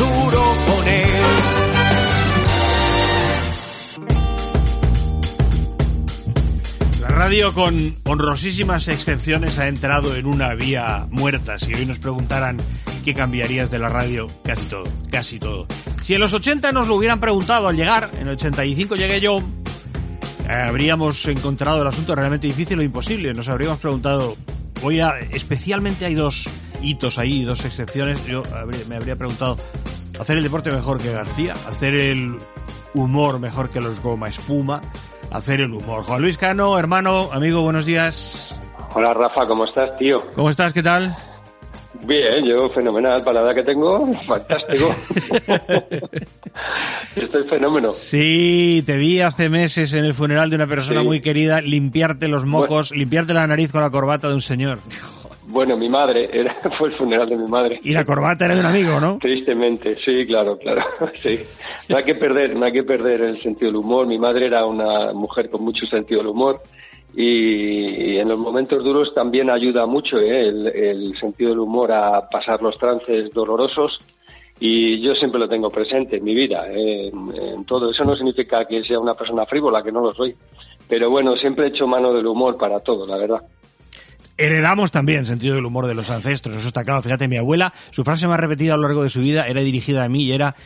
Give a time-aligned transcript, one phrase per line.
[0.00, 0.40] Duro.
[7.00, 11.58] La radio con honrosísimas excepciones ha entrado en una vía muerta.
[11.58, 12.56] Si hoy nos preguntaran
[13.04, 15.66] qué cambiarías de la radio, casi todo, casi todo.
[16.02, 19.38] Si en los 80 nos lo hubieran preguntado al llegar, en el 85 llegué yo,
[20.48, 23.34] habríamos encontrado el asunto realmente difícil o imposible.
[23.34, 24.36] Nos habríamos preguntado,
[24.82, 26.48] voy a, especialmente hay dos
[26.82, 28.24] hitos ahí, dos excepciones.
[28.26, 29.56] Yo habría- me habría preguntado,
[30.18, 32.36] hacer el deporte mejor que García, hacer el
[32.94, 34.80] humor mejor que los goma espuma,
[35.30, 36.02] hacer el humor.
[36.02, 38.58] Juan Luis Cano, hermano, amigo, buenos días.
[38.94, 40.22] Hola Rafa, ¿cómo estás, tío?
[40.34, 40.72] ¿Cómo estás?
[40.72, 41.14] ¿Qué tal?
[42.02, 44.94] Bien, yo fenomenal, para la edad que tengo, fantástico.
[47.16, 47.88] Estoy fenómeno.
[47.90, 51.06] Sí, te vi hace meses en el funeral de una persona Sí.
[51.06, 54.78] muy querida limpiarte los mocos, limpiarte la nariz con la corbata de un señor.
[55.50, 57.80] Bueno, mi madre, era, fue el funeral de mi madre.
[57.82, 59.18] Y la corbata era de un amigo, ¿no?
[59.18, 60.82] Tristemente, sí, claro, claro,
[61.16, 61.40] sí.
[61.88, 64.06] No hay que perder, no hay que perder el sentido del humor.
[64.06, 66.62] Mi madre era una mujer con mucho sentido del humor
[67.14, 70.48] y, en los momentos duros también ayuda mucho ¿eh?
[70.48, 73.98] el, el sentido del humor a pasar los trances dolorosos
[74.60, 77.08] y yo siempre lo tengo presente en mi vida, ¿eh?
[77.08, 77.90] en, en todo.
[77.90, 80.32] Eso no significa que sea una persona frívola, que no lo soy,
[80.88, 83.40] pero bueno, siempre he hecho mano del humor para todo, la verdad.
[84.40, 87.02] Heredamos también sentido del humor de los ancestros, eso está claro.
[87.02, 90.02] Fíjate, mi abuela, su frase más repetida a lo largo de su vida era dirigida
[90.02, 90.56] a mí y era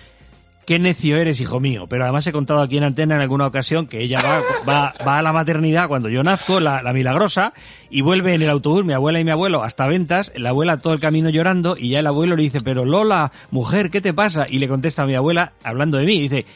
[0.65, 1.89] qué necio eres, hijo mío.
[1.89, 5.23] Pero además he contado aquí en antena en alguna ocasión que ella va, va, a
[5.23, 7.53] la maternidad cuando yo nazco, la, la milagrosa,
[7.91, 10.93] y vuelve en el autobús, mi abuela y mi abuelo, hasta ventas, la abuela todo
[10.93, 14.47] el camino llorando, y ya el abuelo le dice, pero Lola, mujer, ¿qué te pasa?
[14.49, 16.47] Y le contesta a mi abuela, hablando de mí, dice,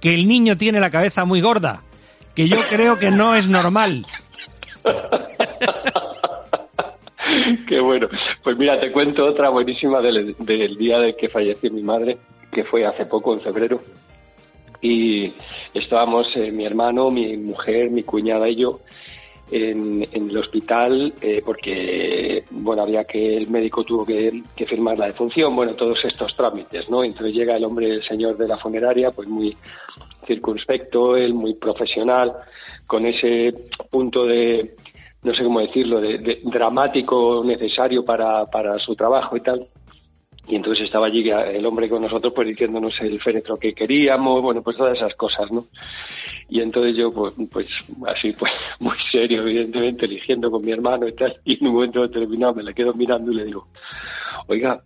[0.00, 1.82] que el niño tiene la cabeza muy gorda,
[2.34, 4.04] que yo creo que no es normal.
[7.68, 8.08] Qué bueno.
[8.42, 12.18] Pues mira, te cuento otra buenísima del, del día de que falleció mi madre,
[12.52, 13.80] que fue hace poco, en febrero.
[14.80, 15.32] Y
[15.74, 18.80] estábamos eh, mi hermano, mi mujer, mi cuñada y yo
[19.50, 24.98] en, en el hospital eh, porque, bueno, había que el médico tuvo que, que firmar
[24.98, 27.04] la defunción, bueno, todos estos trámites, ¿no?
[27.04, 29.56] Entonces llega el hombre, el señor de la funeraria, pues muy
[30.26, 32.32] circunspecto, él muy profesional,
[32.86, 33.54] con ese
[33.90, 34.74] punto de,
[35.26, 39.66] no sé cómo decirlo, de, dramático necesario para, para su trabajo y tal.
[40.46, 44.62] Y entonces estaba allí el hombre con nosotros pues diciéndonos el féretro que queríamos, bueno,
[44.62, 45.64] pues todas esas cosas, ¿no?
[46.48, 47.66] Y entonces yo, pues, pues
[48.06, 52.02] así, pues muy serio, evidentemente, eligiendo con mi hermano y tal, y en un momento
[52.02, 53.66] determinado me le quedo mirando y le digo,
[54.46, 54.80] oiga,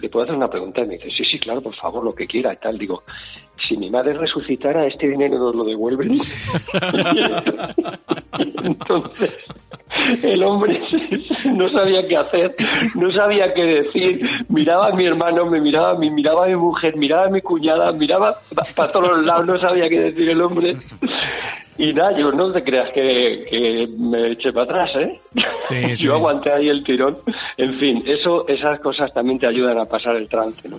[0.00, 0.82] ¿le puedo hacer una pregunta?
[0.82, 2.78] Y me dice, sí, sí, claro, por favor, lo que quiera y tal.
[2.78, 3.02] Digo,
[3.56, 6.10] si mi madre resucitara, ¿este dinero nos lo devuelven?
[8.64, 9.38] Entonces,
[10.22, 10.80] el hombre
[11.54, 12.54] no sabía qué hacer,
[12.94, 14.28] no sabía qué decir.
[14.48, 17.40] Miraba a mi hermano, me miraba a mí, miraba a mi mujer, miraba a mi
[17.40, 18.38] cuñada, miraba
[18.74, 20.76] para todos los lados, no sabía qué decir el hombre.
[21.80, 25.18] Y nada, yo no te creas que, que me eché para atrás, ¿eh?
[25.66, 26.04] Sí, sí.
[26.04, 27.16] Yo aguanté ahí el tirón.
[27.56, 30.76] En fin, eso, esas cosas también te ayudan a pasar el trance, ¿no?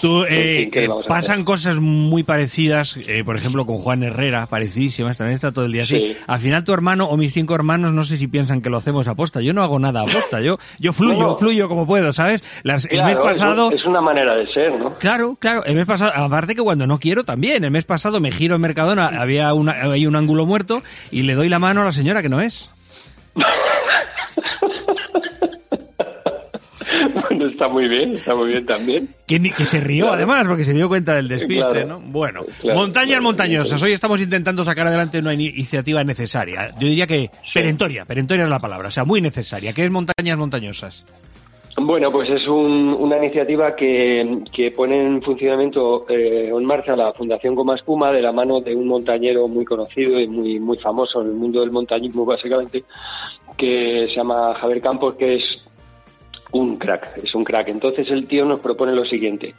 [0.00, 4.02] Tú, eh, fin, ¿qué le eh, pasan cosas muy parecidas, eh, por ejemplo, con Juan
[4.02, 5.98] Herrera, parecidísimas, también está todo el día así.
[5.98, 6.16] Sí.
[6.26, 9.08] Al final tu hermano o mis cinco hermanos no sé si piensan que lo hacemos
[9.08, 9.42] a posta.
[9.42, 12.42] Yo no hago nada a posta, yo, yo fluyo, No, fluyo como puedo, ¿sabes?
[12.62, 13.70] Las- el mes pasado...
[13.72, 14.94] es, es una manera de ser, ¿no?
[14.94, 15.64] Claro, claro.
[15.66, 17.62] El mes pasado, aparte que cuando no quiero también.
[17.64, 21.34] El mes pasado me giro en Mercadona, había una, hay un ángulo muerto y le
[21.34, 22.70] doy la mano a la señora que no es.
[27.28, 29.08] bueno, está muy bien, está muy bien también.
[29.26, 30.16] Que, se rió Claro.
[30.16, 31.86] además porque se dio cuenta del despiste, Claro.
[31.86, 32.00] ¿no?
[32.00, 33.82] Bueno, Claro, montañas montañosas.
[33.82, 36.70] Hoy estamos intentando sacar adelante una iniciativa necesaria.
[36.78, 39.72] Yo diría que perentoria, perentoria es la palabra, o sea, muy necesaria.
[39.72, 41.04] ¿Qué es montañas montañosas?
[41.82, 47.12] Bueno, pues es un- una iniciativa que, que pone en funcionamiento eh, en marcha la
[47.14, 51.22] Fundación Goma Espuma de la mano de un montañero muy conocido y muy, muy famoso
[51.22, 52.84] en el mundo del montañismo, básicamente,
[53.56, 55.42] que se llama Javier Campos, que es
[56.52, 57.68] un crack, es un crack.
[57.68, 59.54] Entonces el tío nos propone lo siguiente.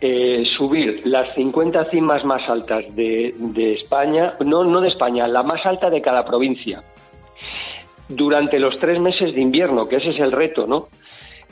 [0.00, 5.42] eh, subir las 50 cimas más altas de, de España, no, no de España, la
[5.42, 6.84] más alta de cada provincia
[8.08, 10.88] durante los tres meses de invierno, que ese es el reto, ¿no?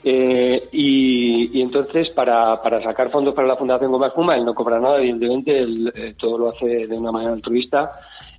[0.03, 4.79] Eh, y, entonces, para, para, sacar fondos para la Fundación Goma Espuma, él no cobra
[4.79, 7.93] nada, evidentemente, él eh, todo lo hace de una manera altruista.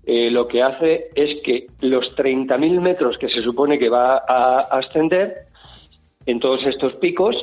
[0.06, 4.60] Eh, lo que hace es que los 30.000 metros que se supone que va a
[4.72, 5.48] ascender
[6.28, 7.36] en todos estos picos,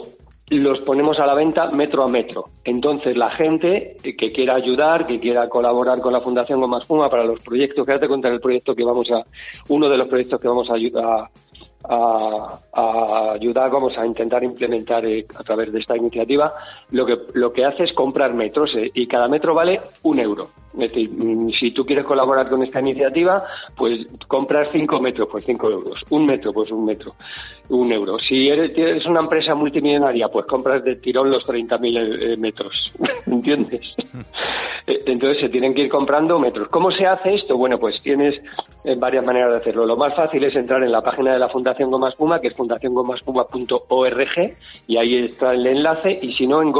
[0.50, 2.50] los ponemos a la venta metro a metro.
[2.64, 7.24] Entonces, la gente que quiera ayudar, que quiera colaborar con la Fundación Goma Espuma para
[7.24, 9.24] los proyectos, quédate contar el proyecto que vamos a,
[9.68, 11.28] uno de los proyectos que vamos a, ayudar,
[11.84, 16.52] a, ayudar, vamos a intentar implementar eh, a través de esta iniciativa,
[16.90, 20.50] lo que, lo que hace es comprar metros eh, y cada metro vale un euro.
[20.74, 23.44] Mm, si tú quieres colaborar con esta iniciativa,
[23.76, 26.00] pues compras cinco metros, pues cinco euros.
[26.10, 27.14] Un metro, pues un metro,
[27.68, 28.18] un euro.
[28.18, 32.74] Si eres, una empresa multimillonaria, pues compras de tirón los 30.000 eh, metros.
[33.26, 33.82] ¿Entiendes?
[34.86, 36.68] Entonces se tienen que ir comprando metros.
[36.68, 37.56] ¿Cómo se hace esto?
[37.56, 38.34] Bueno, pues tienes
[38.98, 39.86] varias maneras de hacerlo.
[39.86, 42.48] Lo más fácil es entrar en la página de la Fundación Fundación Goma Espuma, que
[42.48, 44.56] es fundaciongomaspuma.org,
[44.86, 46.72] y ahí está el enlace, y si no, en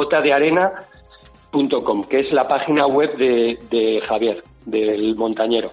[1.55, 5.71] gotadearena.com, que es la página web de, Javier, del montañero.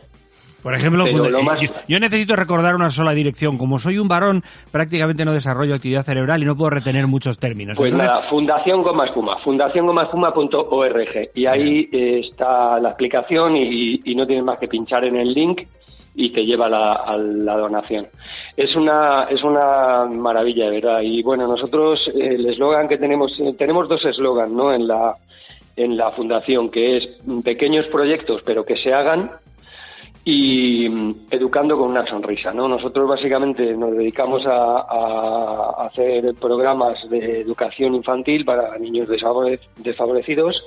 [0.61, 1.05] Por ejemplo,
[1.87, 3.57] yo, necesito recordar una sola dirección.
[3.57, 7.79] Como soy un varón, prácticamente no desarrollo actividad cerebral y no puedo retener muchos términos.
[7.79, 11.31] Pues nada, Fundación Goma Espuma, fundaciongomaespuma.org.
[11.33, 15.63] Y ahí está la aplicación y, y, no tienes más que pinchar en el link
[16.13, 18.07] y te lleva a la donación.
[18.55, 21.01] Es una, es una maravilla, de verdad.
[21.01, 24.71] Y bueno, nosotros el eslogan que tenemos, tenemos dos eslogans ¿no?
[24.73, 25.15] en, la,
[25.75, 27.03] en la fundación, que es
[27.43, 29.31] pequeños proyectos, pero que se hagan
[30.23, 30.85] y
[31.31, 32.53] educando con una sonrisa.
[32.53, 32.67] ¿no?
[32.67, 40.61] Nosotros básicamente nos dedicamos a, a hacer programas de educación infantil para niños desfavorecidos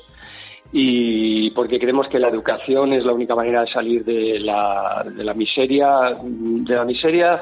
[0.73, 5.23] y porque creemos que la educación es la única manera de salir de la, de
[5.23, 7.41] la miseria, de la miseria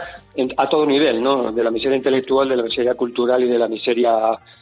[0.56, 1.52] a todo nivel, ¿no?
[1.52, 4.12] De la miseria intelectual, de la miseria cultural y de la miseria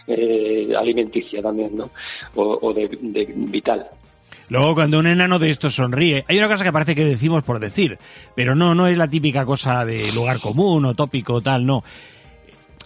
[0.06, 1.90] eh, alimenticia también, ¿no?
[2.36, 2.88] O, de,
[3.34, 3.86] vital.
[4.48, 7.60] Luego, cuando un enano de esto sonríe, hay una cosa que parece que decimos por
[7.60, 7.98] decir,
[8.34, 11.82] pero no, no es la típica cosa de lugar común o tópico tal, no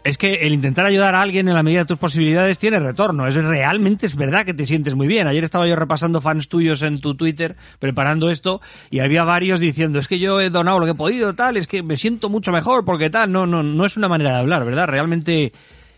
[0.05, 3.27] es que el intentar ayudar a alguien en la medida de tus posibilidades tiene retorno.
[3.27, 5.27] Es realmente es verdad que te sientes muy bien.
[5.27, 8.61] Ayer estaba yo repasando fans tuyos en tu Twitter preparando esto
[8.91, 11.67] y había varios diciendo es que yo he donado lo que he podido tal, es
[11.67, 13.33] que me siento mucho mejor porque tal.
[13.33, 14.87] No, no, no es una manera de hablar, ¿verdad?
[14.87, 15.53] Realmente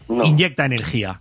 [0.09, 1.19] inyecta energía.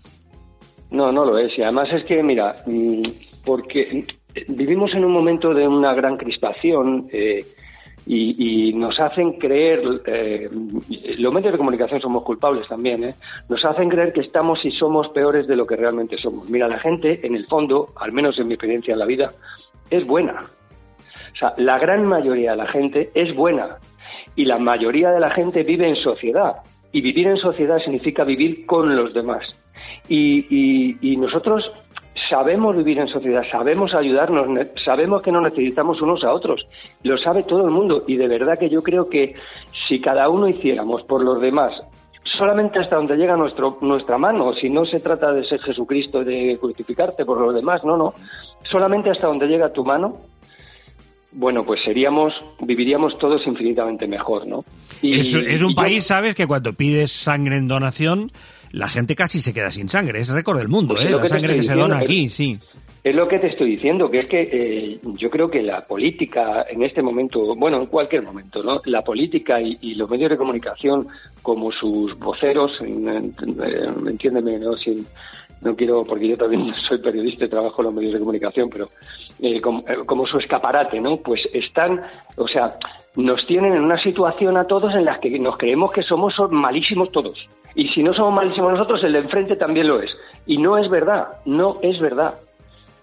[0.91, 1.57] No, no lo es.
[1.57, 3.03] Y además es que, mira, mm,
[3.43, 4.05] porque
[4.47, 7.07] vivimos en un momento de una gran crispación.
[7.11, 7.43] Eh,
[8.07, 10.49] y, nos hacen creer, eh,
[11.17, 13.15] los medios de comunicación somos culpables también, ¿eh?
[13.49, 16.49] nos hacen creer que estamos y somos peores de lo que realmente somos.
[16.49, 19.31] Mira, la gente, en el fondo, al menos en mi experiencia en la vida,
[19.89, 20.41] es buena.
[20.41, 23.77] O sea, la gran mayoría de la gente es buena
[24.35, 26.57] y la mayoría de la gente vive en sociedad.
[26.91, 29.61] Y vivir en sociedad significa vivir con los demás.
[30.07, 31.84] y, y nosotros
[32.29, 34.47] sabemos vivir en sociedad, sabemos ayudarnos,
[34.83, 36.65] sabemos que no necesitamos unos a otros.
[37.03, 39.35] Lo sabe todo el mundo y de verdad que yo creo que
[39.87, 41.73] si cada uno hiciéramos por los demás
[42.37, 46.57] solamente hasta donde llega nuestro, nuestra mano, si no se trata de ser Jesucristo, de
[46.59, 48.13] crucificarte por los demás, no, no,
[48.69, 50.17] solamente hasta donde llega tu mano,
[51.31, 54.63] bueno, pues seríamos, viviríamos todos infinitamente mejor, ¿no?
[55.01, 56.33] Y, es, un país, ¿sabes?
[56.33, 58.31] Que cuando pides sangre en donación,
[58.71, 60.19] la gente casi se queda sin sangre.
[60.19, 61.11] Es récord del mundo, pues ¿eh?
[61.11, 62.57] La sangre que se dona aquí, sí.
[63.05, 66.65] Es lo que te estoy diciendo, que es que eh, yo creo que la política
[66.67, 68.81] en este momento, bueno, en cualquier momento, ¿no?
[68.85, 71.07] La política y, los medios de comunicación,
[71.43, 74.75] como sus voceros, entiéndeme, ¿no?
[74.75, 75.05] Sin,
[75.61, 78.89] no quiero, porque yo también soy periodista y trabajo en los medios de comunicación, pero
[79.39, 81.17] eh, como, como, su escaparate, ¿no?
[81.17, 82.01] Pues están,
[82.37, 82.75] o sea,
[83.15, 87.11] nos tienen en una situación a todos en la que nos creemos que somos malísimos
[87.11, 87.37] todos.
[87.75, 90.15] Y si no somos malísimos nosotros, el de enfrente también lo es.
[90.45, 92.33] Y no es verdad, no es verdad.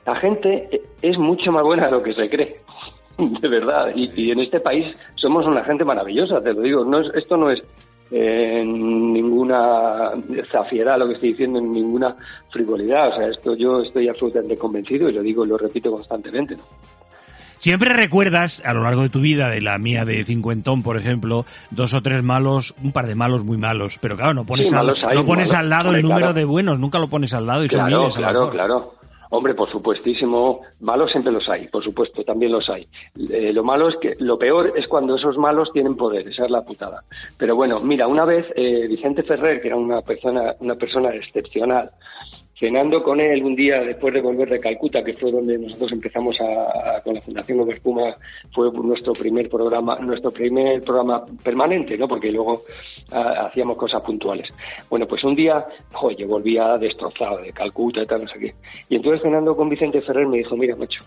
[0.06, 2.60] La gente es mucho más buena de lo que se cree,
[3.18, 3.92] de verdad.
[3.94, 4.86] Y, en este país
[5.16, 6.84] somos una gente maravillosa, te lo digo.
[6.84, 7.62] No es, esto no es
[8.10, 10.12] eh, ninguna
[10.50, 12.16] zafiedad lo que estoy diciendo, en ninguna
[12.50, 13.08] frivolidad.
[13.08, 16.56] O sea, esto yo estoy absolutamente convencido y lo digo y lo repito constantemente.
[17.62, 21.47] Siempre recuerdas a lo largo de tu vida, de la mía de cincuentón, por ejemplo,
[21.71, 24.85] dos o tres malos, un par de malos muy malos, pero claro, no pones, al,
[25.14, 27.88] no pones al lado el número de buenos, nunca lo pones al lado y claro,
[27.88, 28.16] son miles.
[28.16, 28.95] Claro, claro.
[29.31, 32.88] Hombre, por supuestísimo, malos siempre los hay, por supuesto, también los hay.
[33.31, 36.50] Eh, lo malo es que, lo peor es cuando esos malos tienen poder, esa es
[36.50, 37.04] la putada.
[37.38, 41.92] Pero bueno, mira, una vez eh, Vicente Ferrer, que era una persona, una persona excepcional,
[42.62, 46.40] cenando con él un día después de volver de Calcuta, que fue donde nosotros empezamos
[46.40, 48.16] a, con la Fundación Nueva Espuma,
[48.52, 52.07] fue nuestro primer programa, nuestro primer programa permanente, ¿no?
[52.07, 52.62] Porque luego
[53.11, 54.49] hacíamos cosas puntuales.
[54.88, 58.54] Bueno, pues un día, joder, yo volvía destrozado de Calcuta y tal, no sé qué.
[58.88, 61.00] Y entonces cenando con Vicente Ferrer me dijo, mira, macho,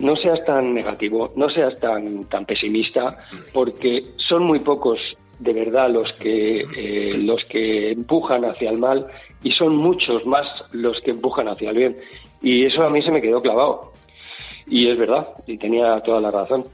[0.00, 3.16] no seas tan negativo, no seas tan, tan pesimista,
[3.54, 5.00] porque son muy pocos
[5.38, 9.06] de verdad los que eh, los que empujan hacia el mal
[9.44, 11.96] y son muchos más los que empujan hacia el bien.
[12.42, 13.92] Y eso a mí se me quedó clavado.
[14.66, 16.64] Y es verdad y tenía toda la razón.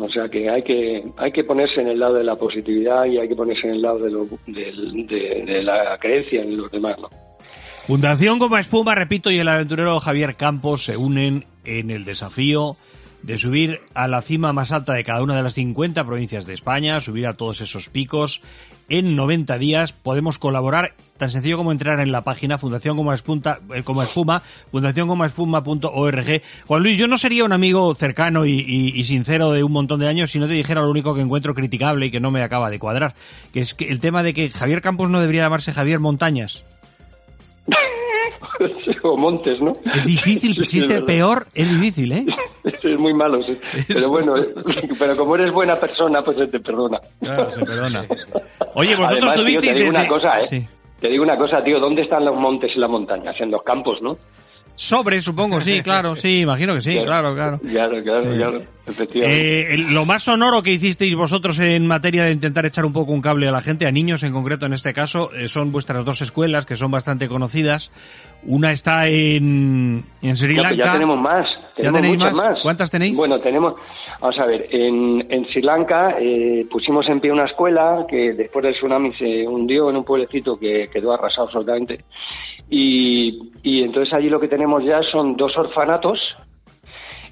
[0.00, 3.18] O sea que hay que hay que ponerse en el lado de la positividad y
[3.18, 7.10] hay que ponerse en el lado de, lo, de, la creencia en los demás ¿no?
[7.86, 12.76] Fundación Goma Espuma, repito, y el aventurero Javier Campos se unen en el desafío
[13.24, 16.52] de subir a la cima más alta de cada una de las 50 provincias de
[16.52, 18.42] España, subir a todos esos picos
[18.90, 19.94] en 90 días.
[19.94, 24.42] Podemos colaborar tan sencillo como entrar en la página Fundación como, Espunta, eh, como Espuma,
[24.70, 26.42] fundacioncomaespuma.org.
[26.66, 30.30] Juan Luis, yo no sería un amigo cercano y, sincero de un montón de años
[30.30, 32.78] si no te dijera lo único que encuentro criticable y que no me acaba de
[32.78, 33.14] cuadrar,
[33.54, 36.66] que es que el tema de que Javier Campos no debería llamarse Javier Montañas.
[39.02, 39.78] o Montes, ¿no?
[39.94, 42.26] Es difícil, es peor, es difícil, ¿eh?
[42.64, 43.58] Es muy malo, sí.
[43.88, 44.34] Pero bueno,
[44.98, 46.98] pero como eres buena persona, pues se te perdona.
[47.20, 48.06] Claro, se perdona.
[48.74, 49.72] Oye, vosotros tuvisteis...
[49.74, 50.68] te digo una cosa, ¿eh?
[50.98, 53.38] Te digo una cosa, tío, ¿dónde están los montes y las montañas?
[53.38, 54.16] En los campos, ¿no?
[54.76, 57.60] Sobre, supongo, sí, claro, sí, imagino que sí, claro, claro.
[57.60, 59.74] Claro, claro, claro, efectivamente.
[59.74, 63.20] Eh, lo más sonoro que hicisteis vosotros en materia de intentar echar un poco un
[63.20, 66.22] cable a la gente, a niños en concreto en este caso, eh, son vuestras dos
[66.22, 67.92] escuelas que son bastante conocidas.
[68.46, 70.74] Una está en, en Sri Lanka.
[70.74, 71.46] Ya, tenemos más,
[71.76, 72.58] tenemos ¿Ya muchas más?
[72.62, 73.16] ¿Cuántas tenéis?
[73.16, 73.74] Bueno, tenemos,
[74.20, 78.64] vamos a ver, en, en Sri Lanka eh, pusimos en pie una escuela que después
[78.64, 82.04] del tsunami se hundió en un pueblecito que quedó arrasado absolutamente
[82.70, 86.18] y, entonces allí lo que tenemos ya son dos orfanatos.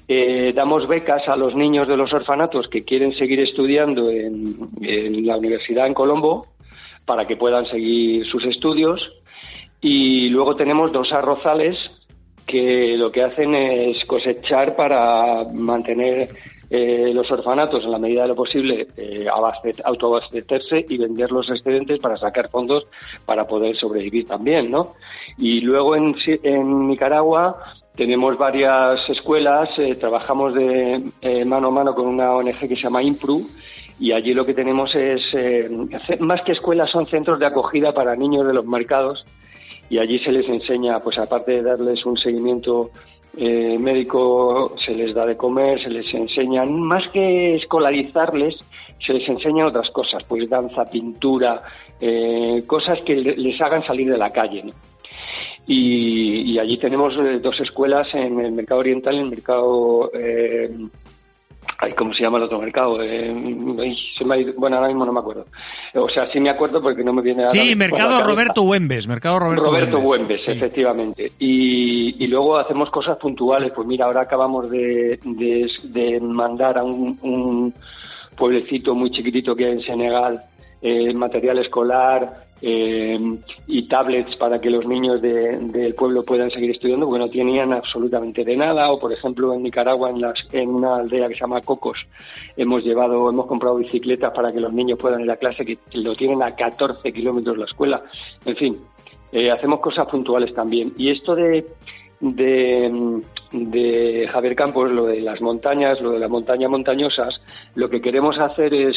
[0.07, 5.37] Eh, damos becas a los niños de los orfanatos que quieren seguir estudiando en, la
[5.37, 6.47] universidad en Colombo
[7.05, 9.13] para que puedan seguir sus estudios.
[9.83, 11.77] Y luego tenemos dos arrozales
[12.47, 16.29] que lo que hacen es cosechar para mantener
[16.69, 19.27] eh, los orfanatos, en la medida de lo posible, eh,
[19.83, 22.85] autoabastecerse y vender los excedentes para sacar fondos
[23.25, 24.93] para poder sobrevivir también, ¿no?
[25.37, 27.57] Y luego en, en Nicaragua
[27.97, 31.03] tenemos varias escuelas, eh, trabajamos de
[31.45, 33.49] mano a mano con una ONG que se llama IMPRU
[33.99, 35.21] y allí lo que tenemos es,
[36.21, 39.25] más que escuelas, son centros de acogida para niños de los mercados
[39.93, 42.89] y allí se les enseña, pues aparte de darles un seguimiento
[43.35, 48.55] médico, se les da de comer, se les enseña, más que escolarizarles,
[49.05, 51.61] se les enseña otras cosas, pues danza, pintura,
[52.67, 54.63] cosas que les hagan salir de la calle.
[55.65, 60.11] Y, allí tenemos eh, dos escuelas en el mercado oriental y en el mercado.
[60.13, 60.69] Eh,
[61.97, 63.01] ¿Cómo se llama el otro mercado?
[63.01, 63.31] Eh,
[64.57, 65.45] bueno, ahora mismo no me acuerdo.
[65.95, 67.49] O sea, sí me acuerdo porque no me viene a.
[67.49, 69.07] Sí, Mercado Roberto Huembes.
[69.07, 71.31] Mercado Roberto, Roberto Huembes, efectivamente.
[71.39, 73.71] Y, luego hacemos cosas puntuales.
[73.75, 77.73] Pues mira, ahora acabamos de, de, mandar a un, un,
[78.35, 80.43] pueblecito muy chiquitito que hay en Senegal
[80.83, 83.19] eh, material escolar, eh,
[83.67, 88.45] y tablets para que los niños del pueblo puedan seguir estudiando, porque no tenían absolutamente
[88.45, 88.89] de nada.
[88.89, 91.97] O, por ejemplo, en Nicaragua, en, las, en una aldea que se llama Cocos,
[92.55, 96.15] hemos llevado, hemos comprado bicicletas para que los niños puedan ir a clase, que lo
[96.15, 98.01] tienen a 14 kilómetros la escuela.
[98.45, 98.77] En fin,
[99.33, 100.93] eh, hacemos cosas puntuales también.
[100.97, 101.65] Y esto de,
[102.21, 103.21] de
[103.53, 107.39] de Javier Campos, lo de las montañas, lo de las montañas montañosas,
[107.75, 108.95] lo que queremos hacer es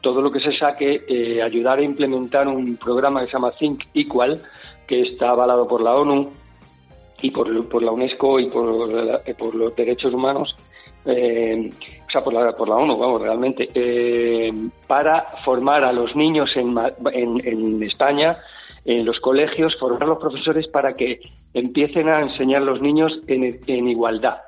[0.00, 3.84] todo lo que se saque, eh, ayudar a implementar un programa que se llama Think
[3.94, 4.40] Equal,
[4.86, 6.28] que está avalado por la ONU
[7.22, 8.90] y por, por la UNESCO y por,
[9.38, 10.56] por los derechos humanos,
[11.06, 11.70] eh,
[12.06, 14.52] o sea, por la, por la ONU, vamos, realmente, eh,
[14.88, 16.76] para formar a los niños en,
[17.12, 18.38] en, en España
[18.84, 21.20] en los colegios, formar a los profesores para que
[21.54, 24.38] empiecen a enseñar a los niños en, igualdad,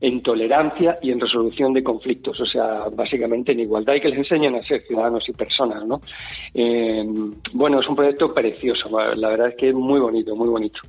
[0.00, 4.18] en tolerancia y en resolución de conflictos, o sea, básicamente en igualdad y que les
[4.18, 6.00] enseñen a ser ciudadanos y personas, ¿no?
[6.54, 7.04] Eh,
[7.52, 10.80] bueno, es un proyecto precioso, la verdad es que es muy bonito, muy bonito.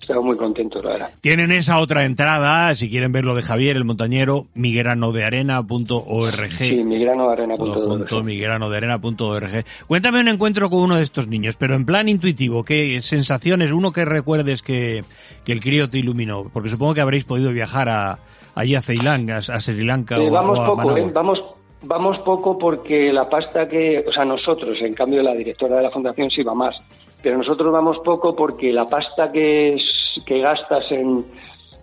[0.00, 1.10] Estamos muy contentos, la verdad.
[1.20, 6.48] Tienen esa otra entrada, si quieren ver lo de Javier, el montañero, migranodearena.org.
[6.48, 8.24] Sí, migranodearena.org.
[8.24, 9.64] migranodearena.org.
[9.86, 13.92] Cuéntame un encuentro con uno de estos niños, pero en plan intuitivo, ¿qué sensaciones, uno
[13.92, 15.04] que recuerdes que,
[15.46, 16.44] el crío te iluminó?
[16.52, 18.18] Porque supongo que habréis podido viajar a,
[18.54, 21.10] allí a Ceilán, a, Sri Lanka o, vamos poco, ¿eh?
[21.12, 21.38] vamos
[21.82, 25.90] Vamos poco porque la pasta que, o sea, nosotros, en cambio la directora de la
[25.90, 26.74] fundación sí va más,
[27.22, 29.76] pero nosotros vamos poco porque la pasta que,
[30.26, 31.24] gastas en,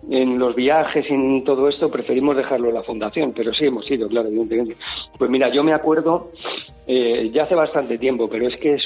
[0.09, 3.89] en los viajes y en todo esto, preferimos dejarlo en la fundación, pero sí hemos
[3.89, 4.75] ido, claro, evidentemente.
[5.17, 6.31] Pues mira, yo me acuerdo,
[6.87, 8.83] eh, ya hace bastante tiempo, pero es que, es,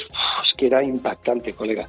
[0.56, 1.88] que era impactante, colega.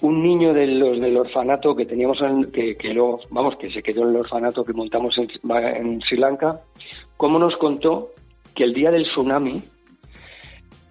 [0.00, 4.02] Un niño de los del orfanato que teníamos, en, que, luego, vamos, que se quedó
[4.02, 6.60] en el orfanato que montamos en Sri Lanka,
[7.16, 8.10] cómo nos contó
[8.54, 9.62] que el día del tsunami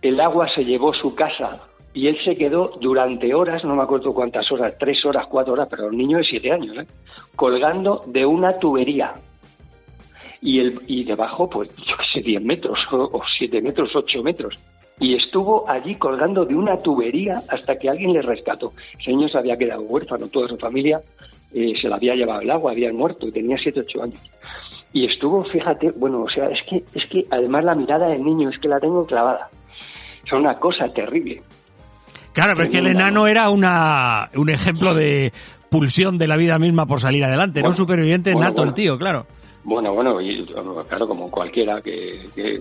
[0.02, 4.14] el agua se llevó su casa y él se quedó durante horas, no me acuerdo
[4.14, 6.88] cuántas horas, tres horas, cuatro horas, pero un niño de siete años, ¿eh?
[7.36, 9.14] colgando de una tubería.
[10.42, 14.58] Y, el, y debajo, pues, yo qué sé, diez metros, o, siete metros, ocho metros.
[15.00, 18.74] Y estuvo allí colgando de una tubería hasta que alguien le rescató.
[19.00, 21.02] Ese niño se había quedado huérfano, toda su familia
[21.54, 24.22] eh, se la había llevado el agua, había muerto, y tenía siete, ocho años.
[24.94, 28.50] Y estuvo, fíjate, bueno, o sea, es que, es que además la mirada del niño
[28.50, 29.50] es que la tengo clavada.
[30.26, 31.42] Es una cosa terrible.
[32.34, 35.34] Claro, pero es que el enano era una, un ejemplo de
[35.70, 39.26] pulsión de la vida misma por salir adelante, era un superviviente nato el tío, claro.
[39.64, 40.44] Bueno, bueno, y
[40.88, 42.60] claro, como cualquiera que, que,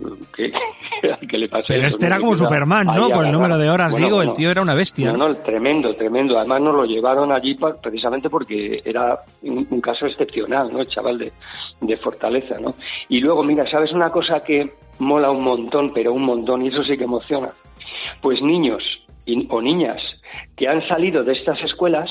[1.38, 1.64] le pase.
[1.68, 3.08] Pero este era como Superman, ¿no?
[3.08, 5.10] Por el número de horas, digo, el tío era una bestia.
[5.12, 6.36] No, no, tremendo, tremendo.
[6.36, 10.80] Además nos lo llevaron allí precisamente porque era un, caso excepcional, ¿no?
[10.80, 11.32] El chaval de,
[11.80, 12.74] de fortaleza, ¿no?
[13.08, 16.82] Y luego, mira, ¿sabes una cosa que mola un montón, pero un montón, y eso
[16.84, 17.48] sí que emociona?
[18.20, 18.82] Pues niños
[19.49, 20.00] o niñas
[20.56, 22.08] que han salido de estas escuelas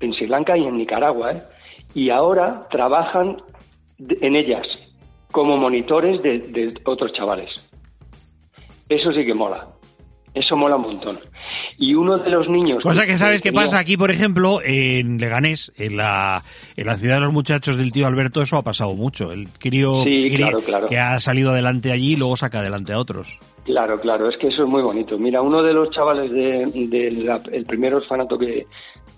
[0.00, 1.42] en Sri Lanka y en Nicaragua, ¿eh?
[1.94, 3.36] y ahora trabajan
[3.98, 4.66] en ellas
[5.30, 7.50] como monitores de, otros chavales.
[8.88, 9.68] Eso sí que mola.
[10.34, 11.20] Eso mola un montón.
[11.78, 12.80] Y uno de los niños...
[12.82, 16.42] Cosa que sabes que pasa aquí, por ejemplo, en Leganés, en la,
[16.76, 19.32] en la ciudad de los muchachos del tío Alberto, eso ha pasado mucho.
[19.32, 20.04] El crío,
[20.88, 23.38] que ha salido adelante allí y luego saca adelante a otros.
[23.64, 25.18] Claro, claro, es que eso es muy bonito.
[25.18, 28.66] Mira, uno de los chavales del de, primer orfanato que,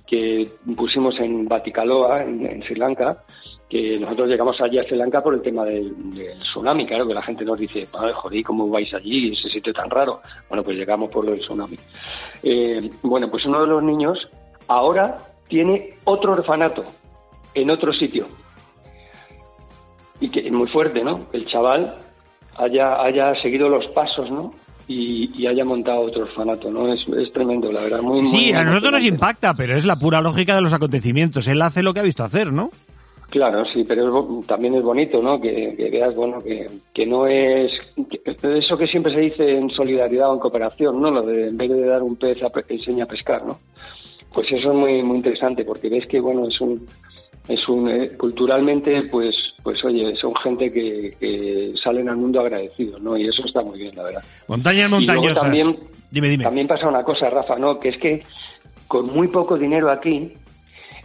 [0.06, 3.24] que pusimos en Baticaloa, en Sri Lanka,
[3.68, 5.94] que nosotros llegamos allí a Sri Lanka por el tema del,
[6.40, 10.20] tsunami, claro, que la gente nos dice, joder, ¿cómo vais allí, ese sitio tan raro?
[10.48, 11.76] Bueno, pues llegamos por lo del tsunami.
[12.42, 14.18] Eh, bueno, pues uno de los niños
[14.68, 15.16] ahora
[15.48, 16.84] tiene otro orfanato
[17.54, 18.26] en otro sitio.
[20.20, 21.26] Y que es muy fuerte, ¿no?
[21.32, 21.96] El chaval
[22.56, 24.54] haya, haya seguido los pasos, ¿no?
[24.86, 26.92] Y, haya montado otro orfanato, ¿no?
[26.92, 28.02] Es, tremendo, la verdad.
[28.02, 31.48] Muy, sí, a nosotros nos impacta, pero es la pura lógica de los acontecimientos.
[31.48, 32.70] Él hace lo que ha visto hacer, ¿no?
[33.30, 35.40] Claro, sí, pero también es bonito, ¿no?
[35.40, 37.72] Que, veas, bueno, que, que no es
[38.42, 41.10] eso que siempre se dice en solidaridad o en cooperación, ¿no?
[41.10, 43.58] Lo de en vez de dar un pez, a, enseña a pescar, ¿no?
[44.32, 46.86] Pues eso es muy muy interesante porque ves que, bueno, es un
[47.48, 53.16] es un eh, culturalmente, pues pues oye, son gente que, salen al mundo agradecidos, ¿no?
[53.16, 54.22] Y eso está muy bien, la verdad.
[54.46, 55.42] Montañas montañosas.
[55.42, 55.76] también,
[56.10, 56.44] dime, dime.
[56.44, 57.80] También pasa una cosa, Rafa, ¿no?
[57.80, 58.22] Que es que
[58.86, 60.32] con muy poco dinero aquí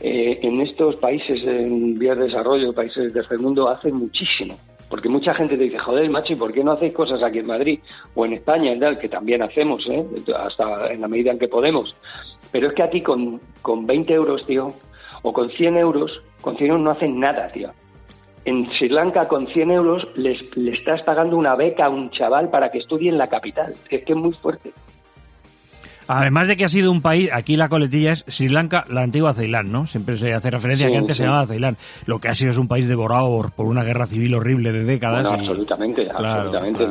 [0.02, 4.56] eh, en estos países en vías de desarrollo, países del mundo, hacen muchísimo.
[4.90, 7.46] Porque mucha gente te dice, joder, macho, ¿y por qué no hacéis cosas aquí en
[7.46, 7.80] Madrid
[8.16, 10.04] o en España, que también hacemos, ¿eh?
[10.36, 11.96] hasta en la medida en que podemos?
[12.52, 14.70] Pero es que aquí con, con 20 euros, tío,
[15.22, 17.70] o con 100 euros, con 100 euros no hacen nada, tío.
[18.46, 22.50] En Sri Lanka con 100 euros les, le estás pagando una beca a un chaval
[22.50, 23.76] para que estudie en la capital.
[23.90, 24.72] Es que es muy fuerte.
[26.12, 29.32] Además de que ha sido un país, aquí la coletilla es Sri Lanka, la antigua
[29.32, 29.86] Ceilán, ¿no?
[29.86, 31.78] Siempre se hace referencia a que antes se llamaba Ceilán.
[32.08, 35.32] Lo que ha sido es un país devorado por, una guerra civil horrible de décadas.
[35.32, 36.88] Absolutamente, absolutamente.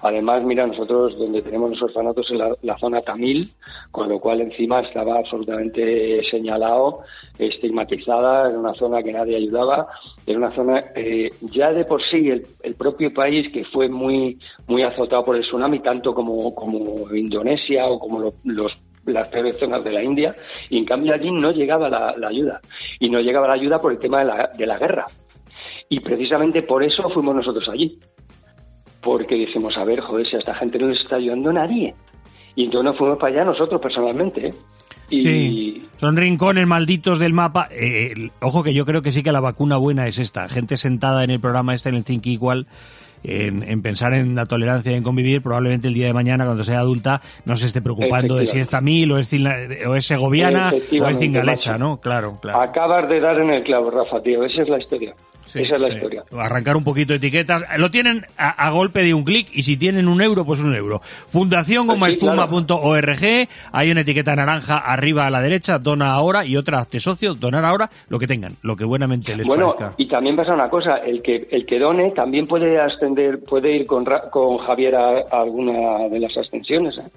[0.00, 3.50] Además, mira, nosotros donde tenemos los orfanatos en la, zona tamil,
[3.90, 7.00] con lo cual encima estaba absolutamente señalado,
[7.38, 9.86] estigmatizada, en una zona que nadie ayudaba,
[10.26, 14.38] en una zona eh, ya de por sí el, el, propio país que fue muy
[14.66, 19.82] muy azotado por el tsunami, tanto como, como Indonesia o como los las peores zonas
[19.84, 20.34] de la India,
[20.70, 22.60] y en cambio allí no llegaba la, ayuda.
[23.00, 25.06] Y no llegaba la ayuda por el tema de la, de la guerra.
[25.88, 27.98] Y precisamente por eso fuimos nosotros allí.
[29.02, 31.94] Porque dijimos, a ver, joder, si a esta gente no les está ayudando nadie.
[32.54, 34.48] Y entonces nos fuimos para allá nosotros personalmente.
[34.48, 34.54] ¿eh?
[35.20, 37.68] Sí, son rincones malditos del mapa.
[37.70, 40.48] Eh, ojo que yo creo que sí que la vacuna buena es esta.
[40.48, 42.66] Gente sentada en el programa este, en el Think igual
[43.24, 46.80] en, pensar en la tolerancia y en convivir, probablemente el día de mañana, cuando sea
[46.80, 49.30] adulta, no se esté preocupando de si es tamil o es,
[49.86, 51.98] o es segoviana o es cingalesa, ¿no?
[51.98, 52.60] Claro, claro.
[52.60, 54.44] Acabas de dar en el clavo, Rafa, tío.
[54.44, 55.14] Esa es la historia.
[55.46, 56.24] Esa es la historia.
[56.38, 57.64] Arrancar un poquito de etiquetas.
[57.78, 61.00] Lo tienen a, golpe de un clic y si tienen un euro, pues un euro.
[61.02, 61.88] Fundación
[63.72, 67.64] Hay una etiqueta naranja arriba a la derecha, dona ahora y otra hazte socio, donar
[67.64, 69.94] ahora, lo que tengan, lo que buenamente les bueno, parezca.
[69.98, 73.11] y también pasa una cosa, el que el que done también puede ascender,
[73.46, 76.96] puede ir con, con Javier a, alguna de las ascensiones.
[76.98, 77.10] ¿eh?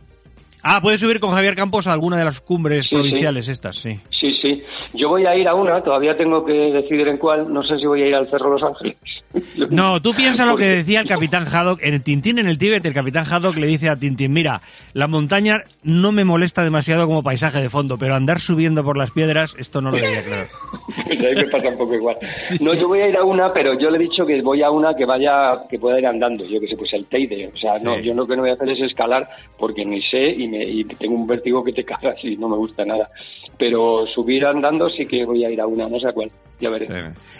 [0.63, 3.99] Ah, puedes subir con Javier Campos a alguna de las cumbres Sí, provinciales estas, sí.
[4.19, 4.63] Sí, sí.
[4.95, 7.53] Yo voy a ir a una, todavía tengo que decidir en cuál.
[7.53, 8.97] No sé si voy a ir al Cerro Los Ángeles.
[9.69, 12.85] No, tú piensas lo que decía el capitán Haddock en el Tintín en el Tíbet.
[12.85, 14.61] El capitán Haddock le dice a Tintín, mira,
[14.93, 19.11] la montaña no me molesta demasiado como paisaje de fondo, pero andar subiendo por las
[19.11, 20.47] piedras, esto no lo veía claro.
[21.09, 22.17] Ahí me pasa un poco igual.
[22.61, 24.69] No, yo voy a ir a una, pero yo le he dicho que voy a
[24.69, 26.45] una que vaya, que pueda ir andando.
[26.45, 27.47] Yo que sé, pues el Teide.
[27.47, 30.29] O sea, no, yo lo que no voy a hacer es escalar porque ni sé
[30.29, 33.09] y, me, y tengo un vértigo que te cagas y no me gusta nada.
[33.57, 36.29] Pero subir andando sí que voy a ir a una, no sé a cuál.
[36.59, 36.87] Ya veré.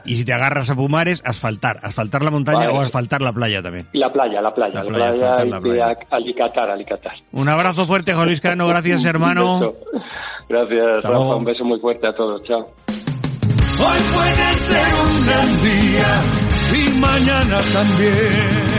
[0.06, 1.80] Y si te agarras a Pumares, asfaltar.
[1.86, 2.74] Asfaltar la montaña Vale.
[2.74, 3.88] o asfaltar la playa también.
[3.94, 5.96] Y la playa, la playa, La la, playa, la playa.
[6.10, 7.14] Alicatar, Alicatar.
[7.32, 8.68] Un abrazo fuerte, José Luis Cano.
[8.68, 9.74] Gracias, hermano.
[10.50, 11.10] Gracias, Hasta Rafa.
[11.10, 11.38] luego.
[11.38, 12.42] Un beso muy fuerte a todos.
[12.44, 12.60] Chao.
[13.78, 16.08] Hoy puede ser un gran día
[16.74, 18.75] y mañana también.